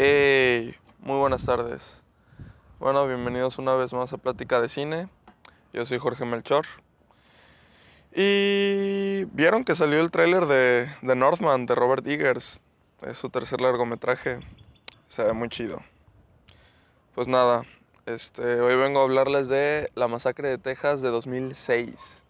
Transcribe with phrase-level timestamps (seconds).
[0.00, 2.00] Hey, muy buenas tardes.
[2.78, 5.08] Bueno, bienvenidos una vez más a Plática de Cine.
[5.72, 6.66] Yo soy Jorge Melchor.
[8.14, 12.60] Y vieron que salió el tráiler de, de Northman de Robert Eggers.
[13.02, 14.38] Es su tercer largometraje.
[15.08, 15.82] Se ve muy chido.
[17.16, 17.64] Pues nada,
[18.06, 22.22] este, hoy vengo a hablarles de La Masacre de Texas de 2006.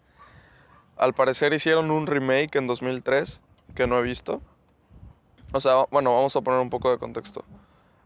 [0.97, 3.43] Al parecer hicieron un remake en 2003
[3.75, 4.41] que no he visto.
[5.51, 7.43] O sea, bueno, vamos a poner un poco de contexto.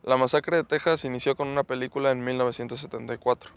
[0.03, 3.52] La masacre de Texas inició con una película en 1974,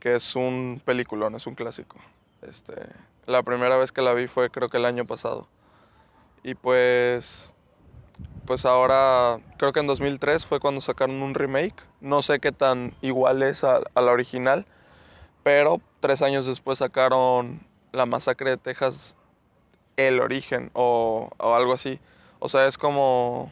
[0.00, 1.96] que es un peliculón, es un clásico.
[2.42, 2.74] Este,
[3.26, 5.48] la primera vez que la vi fue creo que el año pasado.
[6.42, 7.52] Y pues
[8.46, 11.76] pues ahora creo que en 2003 fue cuando sacaron un remake.
[12.00, 14.66] No sé qué tan igual es a, la original,
[15.42, 17.60] pero tres años después sacaron
[17.92, 19.16] La Masacre de Texas,
[19.96, 22.00] el origen o, o algo así.
[22.40, 23.50] O sea, es como,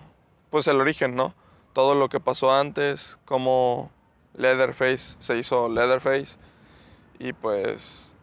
[0.51, 1.35] pues el origen, ¿no?
[1.73, 3.91] Todo lo que pasó antes, cómo
[4.35, 6.39] Leatherface se hizo Leatherface
[7.19, 8.15] y pues,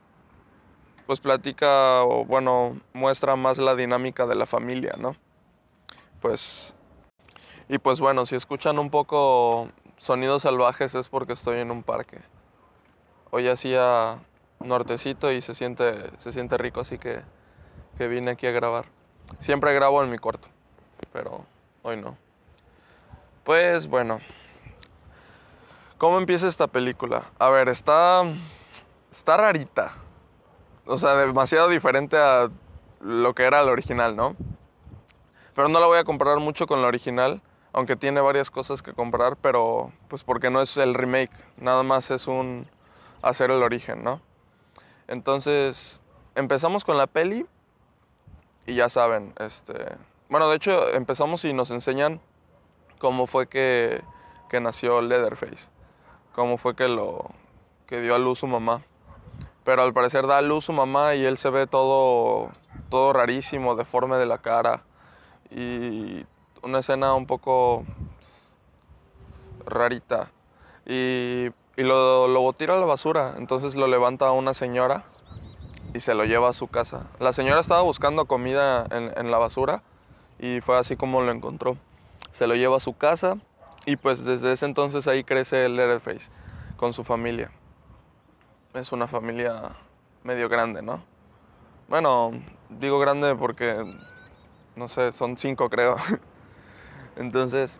[1.05, 5.15] pues platica o bueno, muestra más la dinámica de la familia, ¿no?
[6.21, 6.75] Pues,
[7.67, 12.19] y pues bueno, si escuchan un poco sonidos salvajes es porque estoy en un parque.
[13.31, 14.19] Hoy hacía
[14.59, 17.21] nortecito y se siente, se siente rico, así que,
[17.97, 18.85] que vine aquí a grabar.
[19.43, 20.47] Siempre grabo en mi cuarto,
[21.11, 21.43] pero
[21.81, 22.15] hoy no.
[23.43, 24.21] Pues bueno,
[25.97, 27.25] ¿cómo empieza esta película?
[27.39, 28.23] A ver, está,
[29.11, 29.95] está rarita.
[30.85, 32.49] O sea, demasiado diferente a
[33.01, 34.37] lo que era el original, ¿no?
[35.53, 37.41] Pero no la voy a comparar mucho con la original,
[37.73, 42.11] aunque tiene varias cosas que comparar, pero pues porque no es el remake, nada más
[42.11, 42.65] es un
[43.21, 44.21] hacer el origen, ¿no?
[45.09, 46.01] Entonces,
[46.33, 47.45] empezamos con la peli
[48.65, 49.73] y ya saben, este,
[50.29, 52.21] bueno, de hecho empezamos y nos enseñan
[52.97, 54.01] cómo fue que,
[54.49, 55.69] que nació Leatherface,
[56.33, 57.31] cómo fue que lo
[57.87, 58.81] que dio a luz su mamá.
[59.63, 62.49] Pero al parecer da a luz su mamá y él se ve todo
[62.89, 64.83] todo rarísimo, deforme de la cara
[65.49, 66.25] y
[66.61, 67.85] una escena un poco
[69.65, 70.31] rarita.
[70.85, 75.05] Y, y lo, lo tira a la basura, entonces lo levanta una señora
[75.93, 77.07] y se lo lleva a su casa.
[77.19, 79.83] La señora estaba buscando comida en, la basura
[80.39, 81.77] y fue así como lo encontró.
[82.33, 83.37] Se lo lleva a su casa
[83.85, 86.29] y pues desde ese entonces ahí crece el Leatherface
[86.77, 87.51] con su familia.
[88.73, 89.75] Es una familia
[90.23, 91.03] medio grande, ¿no?
[91.87, 92.31] Bueno,
[92.69, 93.85] digo grande porque,
[94.75, 95.97] no sé, son cinco creo.
[97.15, 97.79] Entonces,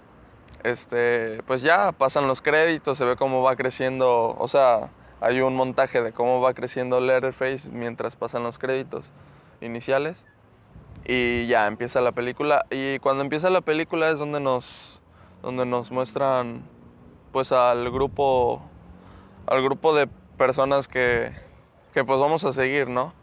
[0.63, 4.91] este, pues ya pasan los créditos, se ve cómo va creciendo, o sea,
[5.24, 9.10] hay un montaje de cómo va creciendo Letterface mientras pasan los créditos
[9.62, 10.26] iniciales
[11.06, 15.02] y ya empieza la película y cuando empieza la película es donde nos
[15.42, 16.64] donde nos muestran
[17.32, 18.62] pues al grupo
[19.48, 20.08] al grupo de
[20.38, 21.32] personas que
[21.94, 23.14] que pues vamos a seguir, ¿no?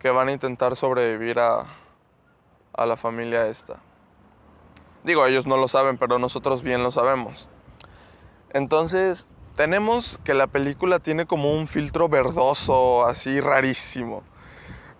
[0.00, 1.66] Que van a intentar sobrevivir a
[2.72, 3.76] a la familia esta.
[5.04, 7.48] Digo, ellos no lo saben, pero nosotros bien lo sabemos.
[8.50, 14.22] Entonces, tenemos que la película tiene como un filtro verdoso, así rarísimo.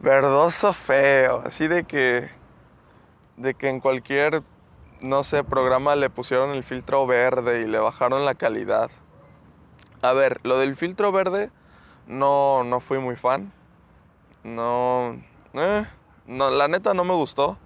[0.00, 2.30] Verdoso feo, así de que
[3.36, 4.42] de que en cualquier
[5.02, 8.91] no sé, programa le pusieron el filtro verde y le bajaron la calidad.
[10.00, 11.50] A ver, lo del filtro verde
[12.06, 13.52] no no fui muy fan.
[14.44, 15.20] No
[15.54, 15.84] eh,
[16.26, 17.58] no la neta no me gustó.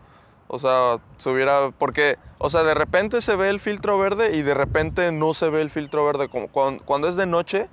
[0.49, 4.43] O sea, se hubiera porque o sea, de repente se ve el filtro verde y
[4.43, 6.29] de repente no se ve el filtro verde.
[6.29, 7.69] Como cuando, cuando es de noche,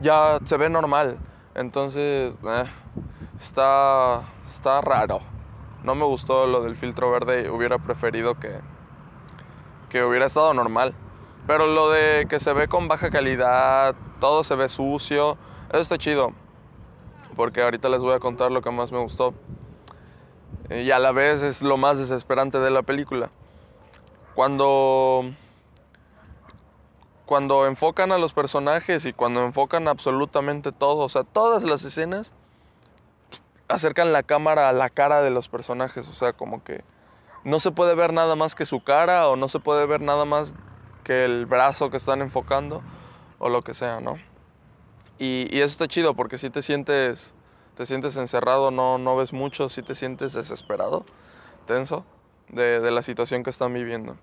[0.00, 1.16] ya se ve normal.
[1.54, 2.64] Entonces, eh,
[3.40, 4.22] está,
[4.52, 5.20] está raro.
[5.84, 7.50] No me gustó lo del filtro verde.
[7.50, 8.58] Hubiera preferido que,
[9.88, 10.92] que hubiera estado normal.
[11.46, 15.38] Pero lo de que se ve con baja calidad, todo se ve sucio,
[15.70, 16.32] eso está chido.
[17.36, 19.34] Porque ahorita les voy a contar lo que más me gustó.
[20.70, 23.30] Y a la vez es lo más desesperante de la película
[24.34, 25.24] cuando
[27.26, 32.32] cuando enfocan a los personajes y cuando enfocan absolutamente todo, o sea, todas las escenas
[33.68, 36.82] acercan la cámara a la cara de los personajes, o sea, como que
[37.44, 40.24] no se puede ver nada más que su cara o no se puede ver nada
[40.24, 40.54] más
[41.04, 42.82] que el brazo que están enfocando
[43.38, 44.16] o lo que sea, ¿no?
[45.18, 47.32] Y, y eso está chido porque si te sientes
[47.76, 51.04] te sientes encerrado, no, no ves mucho, si te sientes desesperado,
[51.66, 52.04] tenso
[52.48, 54.16] de, de la situación que están viviendo.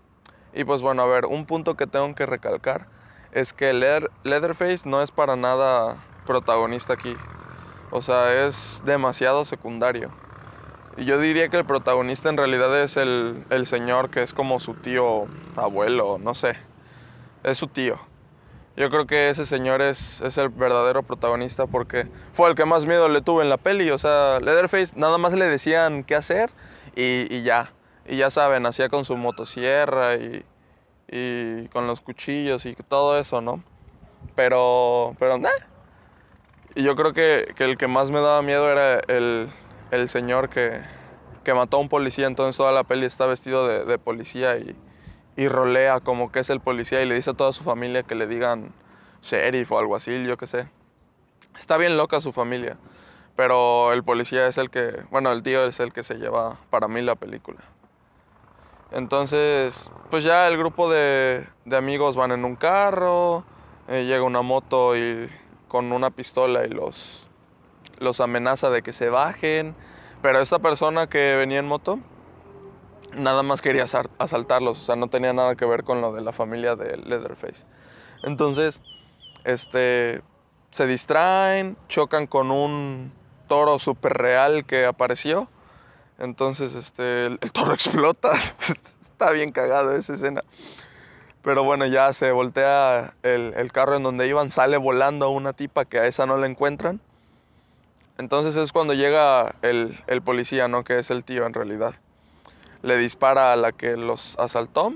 [0.54, 2.88] Y pues bueno, a ver, un punto que tengo que recalcar
[3.32, 7.16] es que Leatherface no es para nada protagonista aquí.
[7.92, 10.10] O sea, es demasiado secundario.
[10.98, 14.74] yo diría que el protagonista en realidad es el, el señor que es como su
[14.74, 16.58] tío, abuelo, no sé.
[17.44, 18.00] Es su tío.
[18.78, 22.86] Yo creo que ese señor es, es el verdadero protagonista porque fue el que más
[22.86, 23.90] miedo le tuvo en la peli.
[23.90, 26.52] O sea, Leatherface nada más le decían qué hacer
[26.96, 27.74] y, y ya.
[28.06, 30.46] Y ya saben, hacía con su motosierra y,
[31.08, 33.64] y con los cuchillos y todo eso, ¿no?
[34.36, 35.50] Pero, pero, nah.
[36.76, 39.50] Y yo creo que, que el que más me daba miedo era el,
[39.90, 40.82] el señor que,
[41.44, 42.28] que mató a un policía.
[42.28, 44.76] Entonces toda la peli está vestido de, de policía y,
[45.38, 48.16] y rolea como que es el policía y le dice a toda su familia que
[48.16, 48.74] le digan
[49.22, 50.68] sheriff o alguacil, yo qué sé.
[51.58, 52.78] Está bien loca su familia,
[53.36, 56.88] pero el policía es el que, bueno, el tío es el que se lleva para
[56.88, 57.60] mí la película.
[58.92, 63.44] Entonces, pues ya el grupo de, de amigos van en un carro,
[63.88, 65.30] eh, llega una moto y
[65.68, 67.28] con una pistola y los,
[68.00, 69.76] los amenaza de que se bajen,
[70.24, 72.00] pero esta persona que venía en moto
[73.18, 73.86] nada más quería
[74.18, 77.66] asaltarlos, o sea, no tenía nada que ver con lo de la familia de Leatherface.
[78.24, 78.82] Entonces,
[79.44, 80.22] este,
[80.72, 83.12] se distraen, chocan con un
[83.48, 85.48] toro súper real que apareció.
[86.20, 88.34] Entonces, este, el, toro explota.
[89.02, 90.44] Está bien cagado esa escena.
[91.44, 95.86] Pero bueno, ya se voltea el, el, carro en donde iban, sale volando una tipa
[95.86, 97.00] que a esa no la encuentran.
[98.18, 100.84] Entonces es cuando llega el policía, ¿no?
[100.84, 101.96] Que es el tío en realidad
[102.82, 104.94] le dispara a la que los asaltó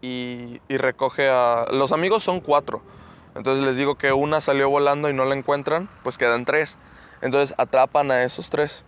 [0.00, 1.66] y, y, recoge a...
[1.70, 2.82] Los amigos son cuatro.
[3.34, 6.76] Entonces les digo que una salió volando y no la encuentran, pues quedan tres.
[7.20, 8.84] Entonces atrapan a esos tres.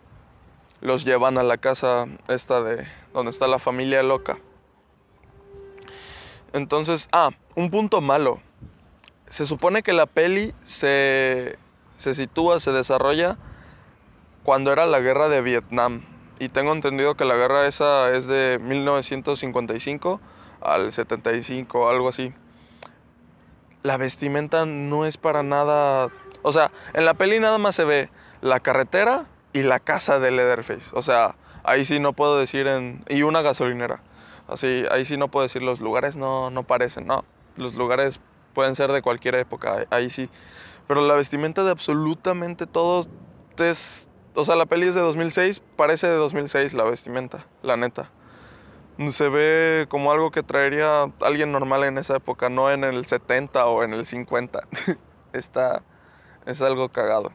[0.80, 4.38] Los llevan a la casa esta de donde está la familia loca.
[6.52, 8.40] Entonces, ah, un punto malo.
[9.28, 11.58] Se supone que la peli se,
[11.96, 13.36] se sitúa, se desarrolla
[14.42, 16.02] cuando era la guerra de Vietnam
[16.40, 20.20] y tengo entendido que la guerra esa es de 1955
[20.62, 22.32] al 75, algo así.
[23.82, 26.08] La vestimenta no es para nada...
[26.42, 28.08] O sea, en la peli nada más se ve
[28.40, 30.90] la carretera y la casa de Leatherface.
[30.94, 33.04] O sea, ahí sí no puedo decir en...
[33.10, 34.00] Y una gasolinera.
[34.48, 37.24] Así, ahí sí no puedo decir los lugares no, no parecen, no.
[37.56, 38.18] Los lugares
[38.54, 40.30] pueden ser de cualquier época, ahí sí.
[40.88, 43.10] Pero la vestimenta de absolutamente todos
[43.58, 48.10] es o sea, la peli es de 2006, parece de 2006 la vestimenta, la neta.
[49.12, 53.66] Se ve como algo que traería alguien normal en esa época, no en el 70
[53.66, 54.60] o en el 50.
[55.32, 55.82] Está,
[56.44, 57.32] es algo cagado.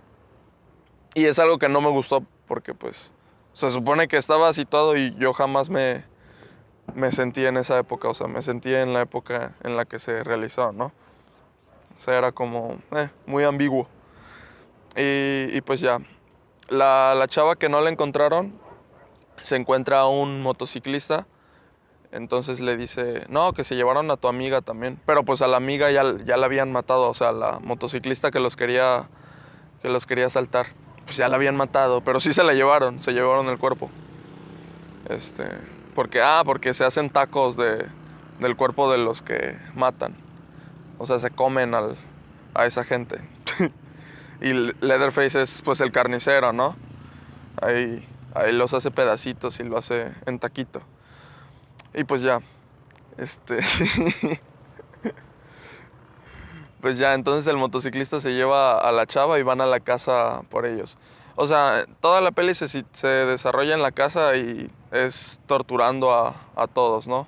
[1.16, 3.12] Y es algo que no me gustó porque pues
[3.54, 6.04] se supone que estaba situado y yo jamás me,
[6.94, 9.98] me sentí en esa época, o sea, me sentí en la época en la que
[9.98, 10.92] se realizó, ¿no?
[11.98, 13.88] O sea, era como eh, muy ambiguo.
[14.96, 16.00] Y, y pues ya,
[16.70, 18.60] la, la, chava que no la encontraron
[19.42, 21.28] se encuentra a un motociclista.
[22.12, 25.00] Entonces le dice, no, que se llevaron a tu amiga también.
[25.06, 28.40] Pero pues a la amiga ya, ya la habían matado, o sea, la motociclista que
[28.40, 29.08] los quería,
[29.82, 30.68] que los quería asaltar.
[31.06, 33.90] Pues ya la habían matado, pero sí se la llevaron, se llevaron el cuerpo.
[35.10, 35.44] Este,
[35.94, 37.86] porque, ah, porque se hacen tacos de,
[38.40, 40.16] del cuerpo de los que matan.
[40.98, 41.98] O sea, se comen al,
[42.54, 43.20] a esa gente.
[44.42, 46.76] Y Leatherface es pues el carnicero, ¿no?
[47.62, 50.82] Ahí, ahí los hace pedacitos y lo hace en taquito.
[51.94, 52.42] Y pues ya,
[53.18, 53.62] este...
[56.82, 60.42] pues ya, entonces el motociclista se lleva a la chava y van a la casa
[60.50, 60.98] por ellos.
[61.38, 66.36] O sea, toda la peli se, se desarrolla en la casa y es torturando a,
[66.56, 67.28] a todos, ¿no?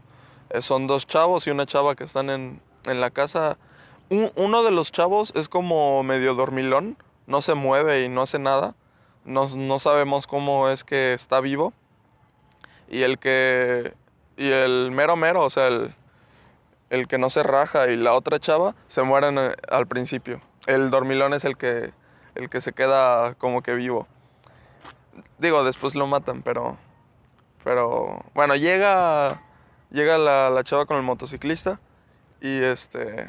[0.49, 3.57] Eh, son dos chavos y una chava que están en, en la casa
[4.09, 8.39] un, uno de los chavos es como medio dormilón, no se mueve y no hace
[8.39, 8.75] nada.
[9.25, 11.73] No, no, sabemos cómo es que está vivo.
[12.89, 13.93] Y el que.
[14.37, 15.93] Y el mero mero, o sea, el,
[16.89, 19.37] el que no se raja y la otra chava se mueren
[19.69, 20.41] al principio.
[20.67, 21.91] El dormilón es el que,
[22.35, 24.07] el que se queda como que vivo.
[25.39, 26.77] Digo, después lo matan, pero.
[27.63, 28.23] Pero.
[28.33, 29.41] Bueno, llega.
[29.89, 31.79] Llega la, la chava con el motociclista.
[32.39, 33.27] Y este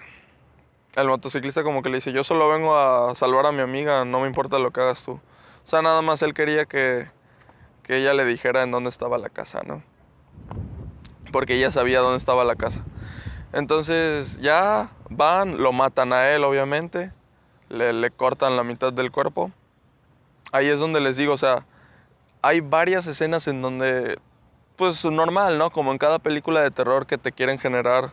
[1.00, 4.20] el motociclista como que le dice, yo solo vengo a salvar a mi amiga, no
[4.20, 5.12] me importa lo que hagas tú.
[5.12, 7.08] O sea, nada más él quería que,
[7.84, 9.82] que ella le dijera en dónde estaba la casa, ¿no?
[11.32, 12.82] Porque ella sabía dónde estaba la casa.
[13.52, 17.12] Entonces ya van, lo matan a él, obviamente,
[17.68, 19.52] le, le cortan la mitad del cuerpo.
[20.50, 21.64] Ahí es donde les digo, o sea,
[22.42, 24.18] hay varias escenas en donde,
[24.76, 25.70] pues normal, ¿no?
[25.70, 28.12] Como en cada película de terror que te quieren generar,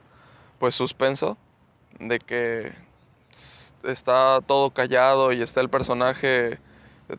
[0.60, 1.38] pues suspenso
[2.00, 2.74] de que
[3.84, 6.60] está todo callado y está el personaje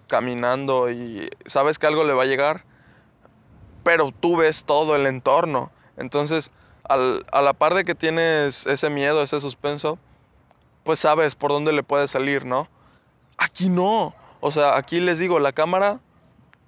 [0.09, 2.65] caminando y sabes que algo le va a llegar,
[3.85, 5.71] pero tú ves todo el entorno.
[5.97, 6.51] Entonces,
[6.89, 9.99] a la par de que tienes ese miedo, ese suspenso,
[10.85, 12.69] pues sabes por dónde le puede salir, ¿no?
[13.39, 14.15] Aquí no.
[14.41, 16.01] O sea, aquí les digo, la cámara,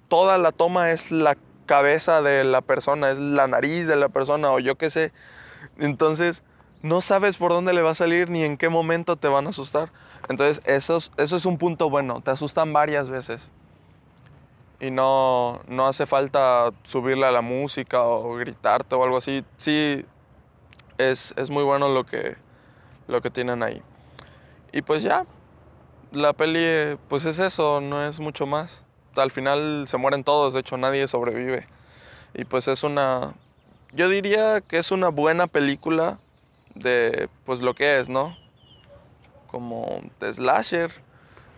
[0.07, 4.51] toda la toma es la cabeza de la persona, es la nariz de la persona
[4.51, 5.11] o yo qué sé.
[5.77, 6.43] Entonces,
[6.81, 9.49] no sabes por dónde le va a salir ni en qué momento te van a
[9.49, 9.89] asustar.
[10.29, 12.21] Entonces, eso es, un punto bueno.
[12.21, 13.49] Te asustan varias veces.
[14.79, 19.43] Y no, no hace falta subirle a la música o gritarte o algo así.
[19.57, 20.05] Sí,
[20.97, 22.37] es, es muy bueno lo que,
[23.07, 23.81] lo que tienen ahí.
[24.71, 25.25] Y pues ya,
[26.11, 28.85] la peli pues es eso, no es mucho más.
[29.15, 31.67] Al final se mueren todos, de hecho nadie sobrevive.
[32.33, 33.33] Y pues es una,
[33.93, 36.19] yo diría que es una buena película
[36.75, 38.35] de pues lo que es, ¿no?
[39.47, 40.91] Como de slasher.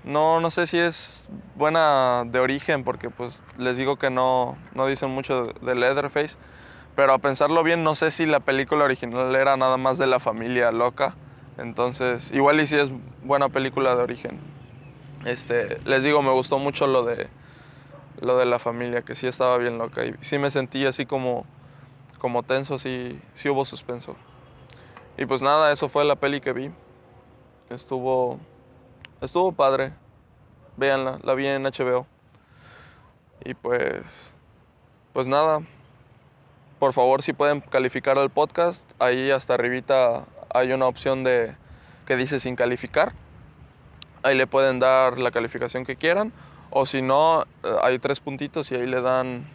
[0.04, 4.88] No, no sé si es buena de origen porque pues les digo que no, no
[4.88, 6.38] dicen mucho de Leatherface.
[6.96, 10.20] Pero a pensarlo bien, no sé si la película original era nada más de la
[10.20, 11.16] familia loca.
[11.58, 12.90] Entonces, igual y si es
[13.22, 14.40] buena película de origen.
[15.26, 17.30] Este, les digo, me gustó mucho lo de
[18.20, 21.46] lo de la familia, que sí estaba bien loca y sí me sentí así como
[22.20, 24.16] como tenso, sí, sí hubo suspenso.
[25.22, 26.72] Y pues nada, eso fue la peli que vi.
[27.70, 28.40] Estuvo
[29.22, 29.94] estuvo padre.
[30.78, 32.08] Véanla, la vi en HBO.
[33.46, 34.04] Y pues
[35.14, 35.62] pues nada,
[36.80, 41.56] por favor si pueden calificar al podcast, ahí hasta arribita hay una opción de
[42.08, 43.14] que dice sin calificar.
[44.24, 46.34] Ahí le pueden dar la calificación que quieran
[46.72, 49.46] o si no eh, hay tres puntitos y ahí le dan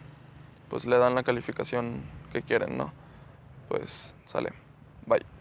[0.70, 2.92] pues le dan la calificación que quieren, ¿no?
[3.68, 4.52] Pues sale.
[5.06, 5.35] Bye.